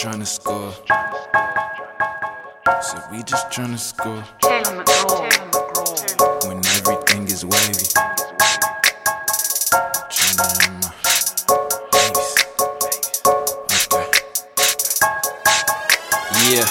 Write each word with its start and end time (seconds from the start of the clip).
tryna 0.00 0.26
score. 0.26 0.72
Said 2.80 3.02
we 3.12 3.22
just 3.22 3.52
trying 3.52 3.72
to 3.72 3.76
score. 3.76 4.24
Taylor 4.40 4.82
McGraw. 4.82 5.28
When 6.48 6.56
everything 6.64 7.24
is 7.24 7.44
wavy. 7.44 7.84
Tryna 10.08 10.46
have 10.56 10.72
my 10.80 10.90
babies. 11.92 12.32
Okay. 13.92 14.06
Yeah. 16.48 16.64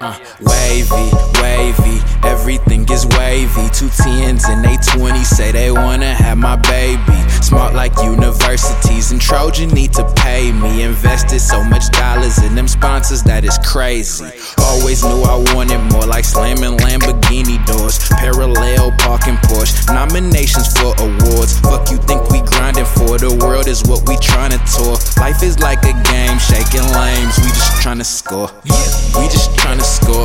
Uh, 0.00 0.16
wavy, 0.40 1.08
wavy, 1.42 2.00
everything 2.24 2.88
is 2.90 3.06
wavy. 3.18 3.68
Two 3.74 3.90
tens 3.90 4.46
and 4.46 4.64
they 4.64 4.78
20 4.96 5.24
say 5.24 5.52
they 5.52 5.70
wanna 5.70 6.14
have 6.14 6.38
my 6.38 6.56
baby. 6.56 7.31
Smart 7.52 7.74
like 7.74 7.92
universities, 8.02 9.12
and 9.12 9.20
Trojan 9.20 9.68
need 9.68 9.92
to 9.92 10.10
pay 10.16 10.50
me. 10.50 10.84
Invested 10.84 11.38
so 11.38 11.62
much 11.62 11.90
dollars 11.90 12.38
in 12.42 12.54
them 12.54 12.66
sponsors 12.66 13.22
that 13.24 13.44
is 13.44 13.58
crazy. 13.58 14.24
Always 14.56 15.04
knew 15.04 15.20
I 15.20 15.36
wanted 15.52 15.84
more, 15.92 16.06
like 16.06 16.24
slamming 16.24 16.78
Lamborghini 16.78 17.60
doors. 17.66 17.98
Parallel 18.08 18.96
parking 18.96 19.36
Porsche, 19.44 19.84
nominations 19.92 20.72
for 20.72 20.96
awards. 20.96 21.60
Fuck 21.60 21.90
you 21.90 21.98
think 21.98 22.24
we 22.30 22.40
grinding 22.40 22.86
for? 22.86 23.18
The 23.18 23.36
world 23.44 23.68
is 23.68 23.84
what 23.84 24.08
we 24.08 24.16
tryna 24.16 24.56
tour. 24.72 24.96
Life 25.20 25.42
is 25.42 25.58
like 25.58 25.84
a 25.84 25.92
game, 26.08 26.38
shaking 26.40 26.88
lames. 26.96 27.36
We 27.36 27.52
just 27.52 27.84
tryna 27.84 28.06
score. 28.06 28.48
We 28.64 29.28
just 29.28 29.50
tryna 29.60 29.84
score. 29.84 30.24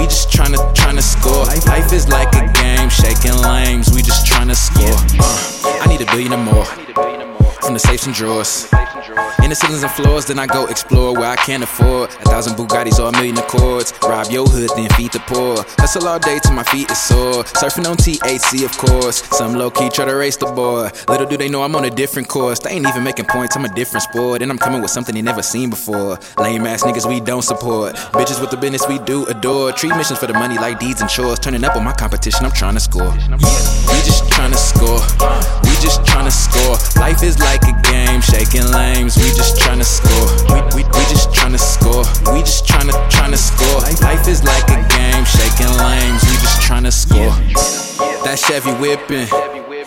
We 0.00 0.06
just 0.06 0.30
tryna 0.30 0.56
tryna 0.72 1.02
score. 1.02 1.44
Life 1.68 1.92
is 1.92 2.08
like 2.08 2.32
a 2.34 2.50
game, 2.54 2.88
shaking 2.88 3.36
lames. 3.42 3.89
The 7.80 7.88
safes 7.88 8.06
and 8.06 8.14
drawers. 8.14 8.68
In 9.42 9.50
the 9.50 9.56
ceilings 9.56 9.82
and 9.82 9.92
floors, 9.92 10.26
then 10.26 10.38
I 10.38 10.46
go 10.46 10.66
explore 10.66 11.14
where 11.14 11.30
I 11.30 11.36
can't 11.36 11.62
afford. 11.62 12.10
A 12.10 12.24
thousand 12.24 12.56
Bugattis 12.56 12.98
or 12.98 13.08
a 13.08 13.12
million 13.12 13.38
Accords. 13.38 13.92
Rob 14.02 14.30
your 14.30 14.46
hood, 14.46 14.70
then 14.76 14.88
feed 14.90 15.12
the 15.12 15.20
poor. 15.20 15.64
Hustle 15.78 16.06
all 16.06 16.18
day 16.18 16.38
till 16.42 16.52
my 16.52 16.62
feet 16.64 16.90
is 16.90 17.00
sore. 17.00 17.44
Surfing 17.44 17.88
on 17.88 17.96
THC, 17.96 18.64
of 18.64 18.76
course. 18.76 19.22
Some 19.36 19.54
low 19.54 19.70
key 19.70 19.88
try 19.88 20.04
to 20.04 20.14
race 20.14 20.36
the 20.36 20.46
boy. 20.46 20.90
Little 21.08 21.26
do 21.26 21.36
they 21.36 21.48
know 21.48 21.62
I'm 21.62 21.74
on 21.74 21.84
a 21.84 21.90
different 21.90 22.28
course. 22.28 22.58
They 22.58 22.70
ain't 22.70 22.86
even 22.86 23.02
making 23.02 23.26
points, 23.26 23.56
I'm 23.56 23.64
a 23.64 23.74
different 23.74 24.02
sport. 24.02 24.42
And 24.42 24.50
I'm 24.50 24.58
coming 24.58 24.82
with 24.82 24.90
something 24.90 25.14
they 25.14 25.22
never 25.22 25.42
seen 25.42 25.70
before. 25.70 26.18
Lame 26.38 26.66
ass 26.66 26.82
niggas 26.82 27.08
we 27.08 27.20
don't 27.20 27.42
support. 27.42 27.96
Bitches 28.12 28.40
with 28.40 28.50
the 28.50 28.56
business 28.56 28.86
we 28.88 28.98
do 29.00 29.24
adore. 29.26 29.72
Treat 29.72 29.96
missions 29.96 30.18
for 30.18 30.26
the 30.26 30.34
money 30.34 30.56
like 30.56 30.78
deeds 30.78 31.00
and 31.00 31.10
chores. 31.10 31.38
Turning 31.38 31.64
up 31.64 31.76
on 31.76 31.84
my 31.84 31.92
competition, 31.92 32.44
I'm 32.44 32.52
trying 32.52 32.74
to 32.74 32.80
score. 32.80 33.12
We 33.12 33.98
Score. 46.90 47.30
That 48.24 48.38
Chevy 48.38 48.72
whipping. 48.80 49.28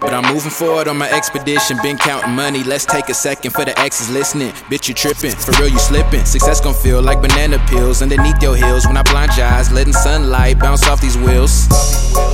But 0.00 0.12
I'm 0.12 0.32
moving 0.32 0.50
forward 0.50 0.88
on 0.88 0.98
my 0.98 1.10
expedition. 1.10 1.78
Been 1.82 1.96
counting 1.96 2.34
money. 2.34 2.62
Let's 2.62 2.84
take 2.84 3.08
a 3.08 3.14
second 3.14 3.52
for 3.52 3.64
the 3.64 3.78
exes 3.78 4.10
listening. 4.10 4.52
Bitch, 4.70 4.88
you 4.88 4.94
tripping. 4.94 5.32
For 5.32 5.52
real, 5.60 5.68
you 5.68 5.78
slipping. 5.78 6.24
Success 6.24 6.60
gon' 6.60 6.74
feel 6.74 7.00
like 7.00 7.20
banana 7.22 7.58
peels 7.68 8.02
underneath 8.02 8.42
your 8.42 8.56
heels. 8.56 8.86
When 8.86 8.96
I 8.96 9.02
blind 9.02 9.36
your 9.36 9.46
eyes, 9.46 9.72
letting 9.72 9.92
sunlight 9.92 10.58
bounce 10.58 10.86
off 10.86 11.00
these 11.00 11.16
wheels. 11.16 11.66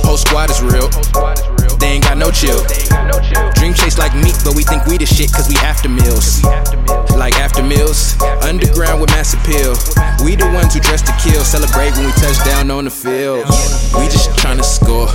Whole 0.03 0.17
squad 0.17 0.49
is 0.49 0.61
real. 0.61 0.89
They 1.79 1.97
ain't 1.97 2.03
got 2.03 2.17
no 2.17 2.29
chill. 2.29 2.61
Dream 3.55 3.73
chase 3.73 3.97
like 3.97 4.13
meat, 4.15 4.37
but 4.43 4.55
we 4.55 4.63
think 4.63 4.85
we 4.85 4.97
the 4.97 5.05
shit 5.05 5.31
cause 5.31 5.49
we 5.49 5.55
after 5.57 5.89
meals. 5.89 6.43
Like 7.17 7.35
after 7.39 7.63
meals, 7.63 8.19
underground 8.43 9.01
with 9.01 9.09
mass 9.11 9.33
appeal. 9.33 9.73
We 10.23 10.35
the 10.35 10.49
ones 10.53 10.73
who 10.73 10.79
dress 10.79 11.01
to 11.03 11.13
kill, 11.17 11.43
celebrate 11.43 11.93
when 11.97 12.05
we 12.05 12.11
touch 12.13 12.37
down 12.45 12.69
on 12.69 12.85
the 12.85 12.91
field 12.91 13.45
score. 14.71 15.07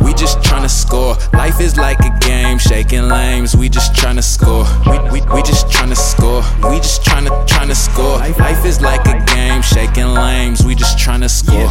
We 0.00 0.14
just 0.14 0.38
tryna 0.38 0.70
score. 0.70 1.16
Life 1.32 1.60
is 1.60 1.76
like 1.76 1.98
a 2.00 2.12
game, 2.20 2.58
shaking 2.58 3.08
lames. 3.08 3.56
We 3.56 3.68
just 3.68 3.94
tryna 3.94 4.22
score. 4.22 4.64
We, 4.86 4.98
we, 5.10 5.20
we 5.34 5.42
just 5.42 5.66
tryna 5.66 5.96
score. 5.96 6.42
We 6.70 6.78
just 6.78 7.02
tryna 7.02 7.30
tryna 7.46 7.74
score. 7.74 8.18
Life 8.38 8.64
is 8.64 8.80
like 8.80 9.04
a 9.06 9.18
game, 9.34 9.62
shaking 9.62 10.14
lames. 10.14 10.64
We 10.64 10.74
just 10.74 10.98
tryna 10.98 11.28
score. 11.28 11.68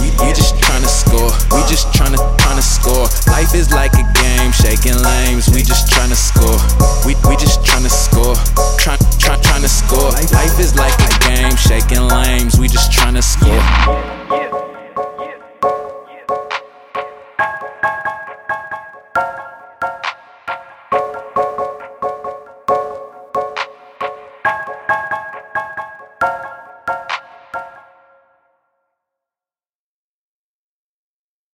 We, 0.00 0.08
we 0.20 0.28
just 0.36 0.54
tryna 0.56 0.90
score. 1.00 1.32
We 1.56 1.62
just 1.72 1.88
tryna 1.96 2.18
tryna 2.36 2.62
score. 2.62 3.06
Life 3.32 3.54
is 3.54 3.72
like 3.72 3.94
a 3.94 4.04
game, 4.20 4.52
shaking 4.52 4.98
lames. 5.02 5.48
We 5.48 5.62
just 5.62 5.88
tryna 5.90 6.16
score. 6.16 6.53